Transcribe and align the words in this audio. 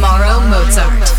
Mauro 0.00 0.40
Mozart. 0.48 1.11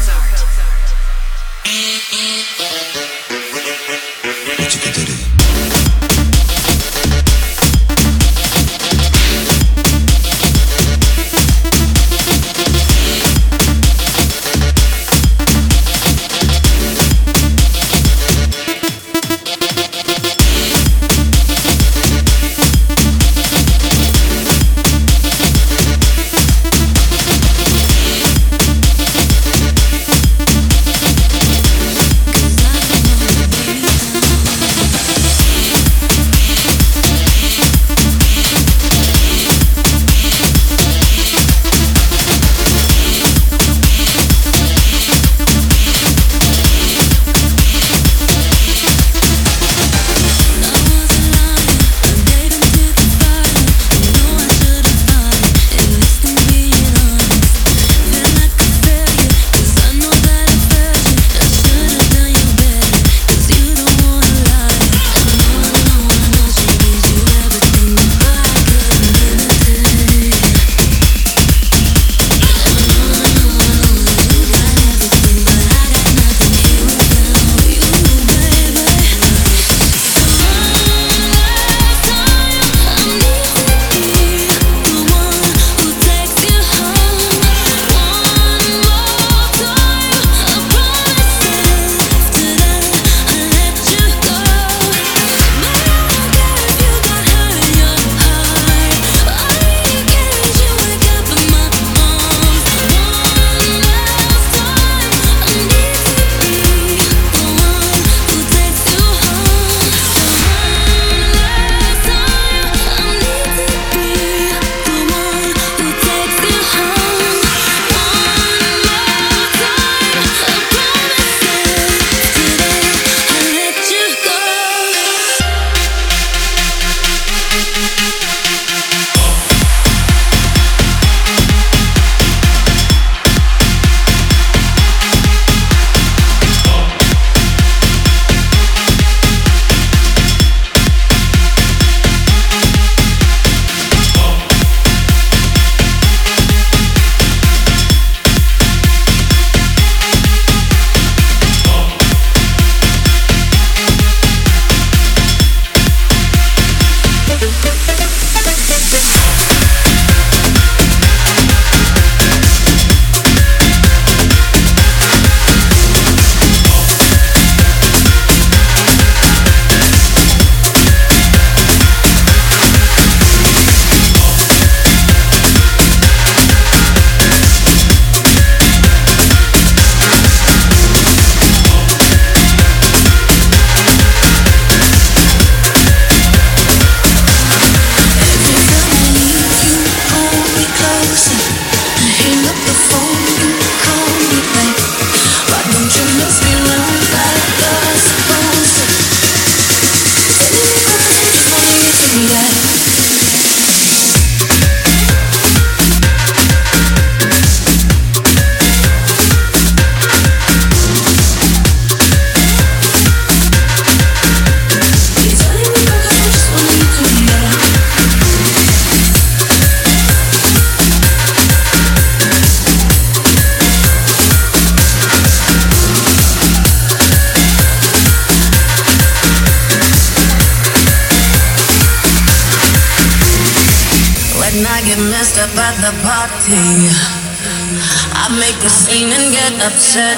Upset. 239.94 240.18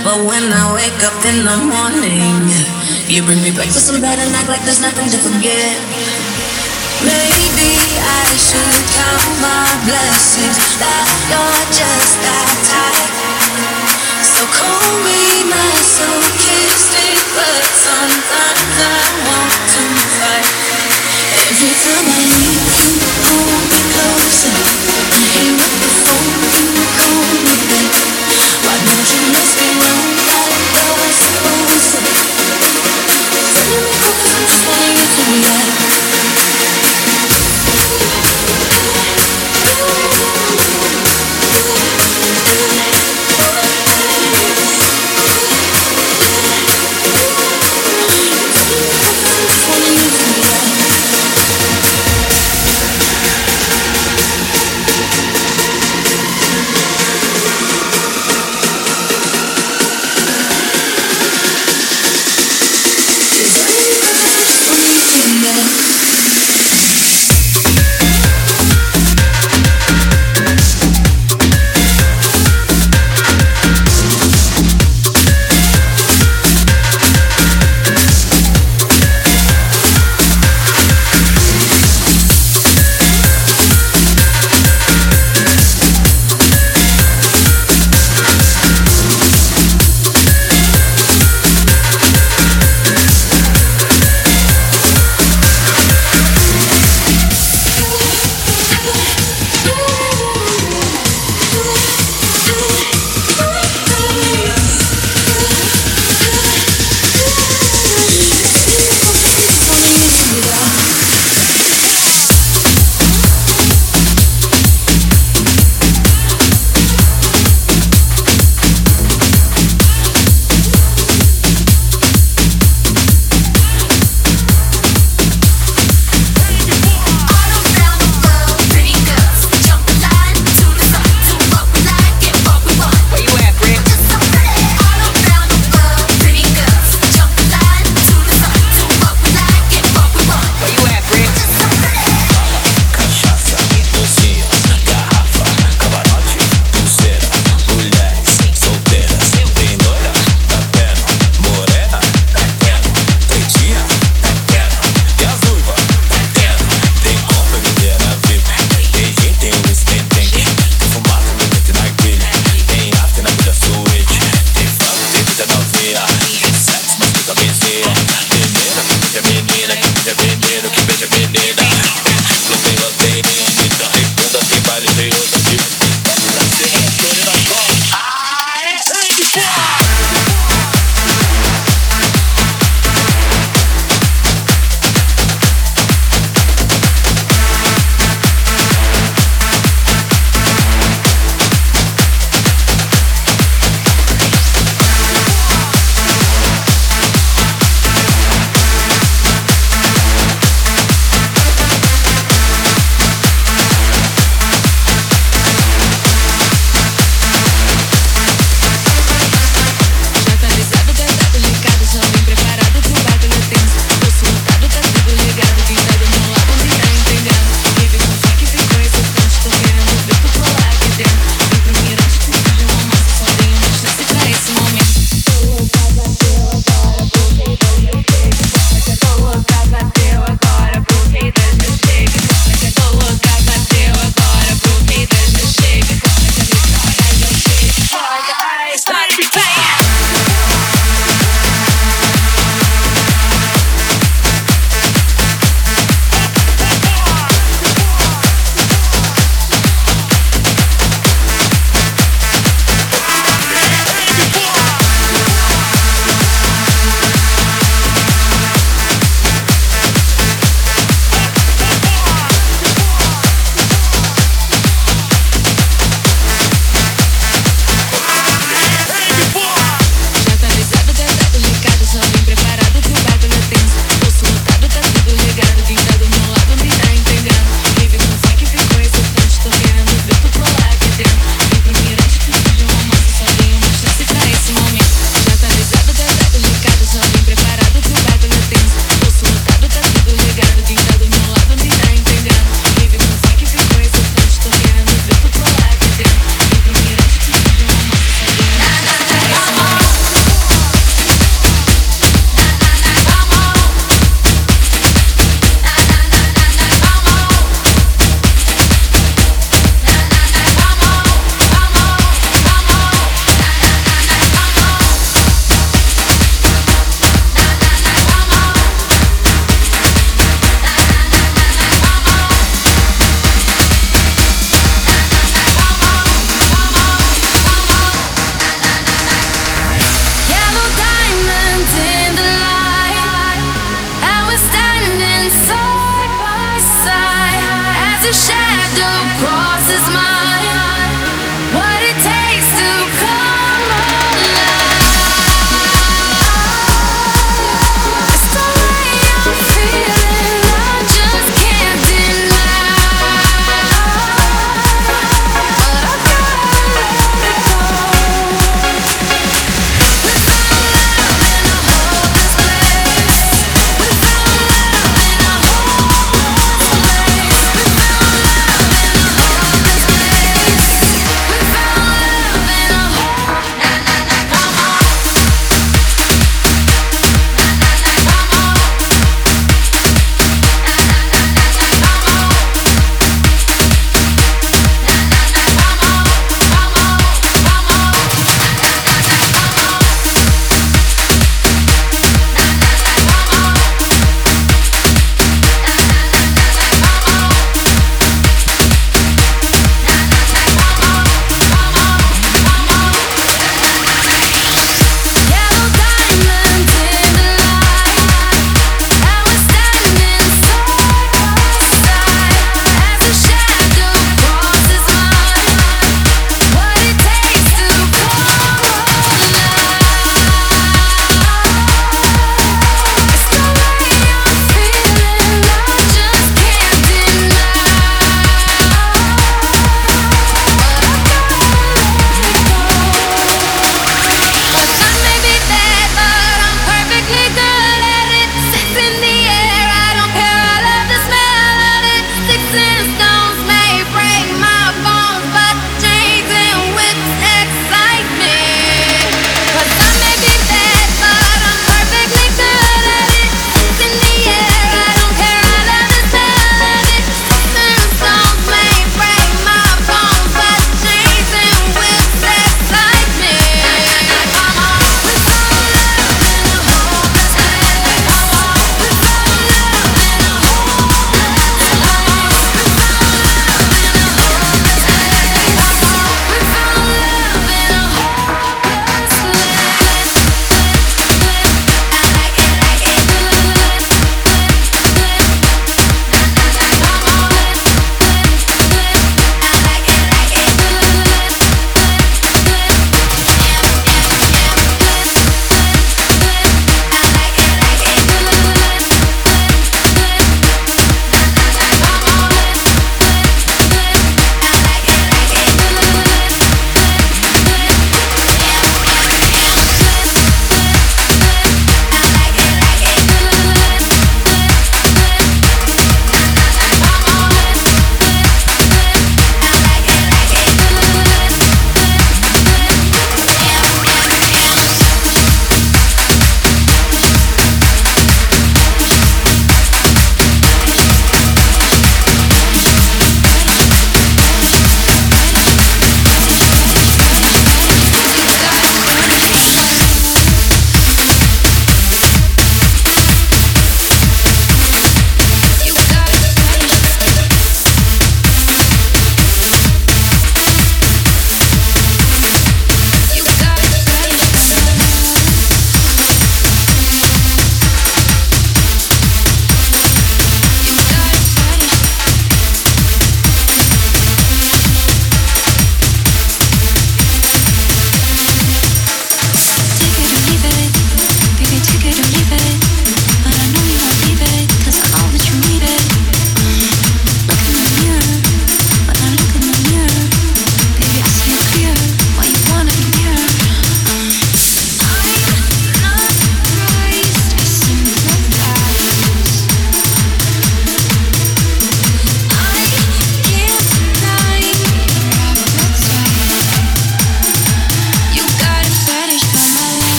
But 0.00 0.24
when 0.24 0.48
I 0.48 0.72
wake 0.72 0.96
up 1.04 1.18
in 1.28 1.44
the 1.44 1.58
morning, 1.60 2.40
you 3.04 3.20
bring 3.20 3.42
me 3.44 3.52
breakfast 3.52 3.92
in 3.92 4.00
bed 4.00 4.16
and 4.16 4.32
act 4.32 4.48
like 4.48 4.64
there's 4.64 4.80
nothing 4.80 5.12
to 5.12 5.18
forget. 5.20 5.76
Maybe 7.04 7.76
I 8.00 8.24
should 8.32 8.80
count 8.96 9.32
my 9.44 9.68
blessings 9.84 10.56
that 10.80 11.04
you're 11.28 11.64
just 11.68 12.12
that 12.24 12.48
type. 12.72 13.12
So 14.24 14.40
call 14.56 14.88
me 15.04 15.44
masochistic, 15.52 17.12
but 17.36 17.60
sometimes 17.76 18.72
I 18.88 19.04
want 19.28 19.52
to 19.52 19.84
fight. 20.16 20.48
Every 21.44 21.74
time 21.76 22.08
I 22.08 22.20
leave 22.24 22.72
you, 22.72 22.88
hold 23.20 23.64
me 23.68 23.80
closer. 23.92 24.56
I 24.56 25.20
hang 25.36 25.60
up 25.60 25.74
the 25.76 26.17
Why 34.68 35.87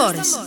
tambores. 0.00 0.39